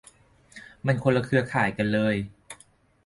[0.85, 2.15] มันคนละเครือข่ายกันเลย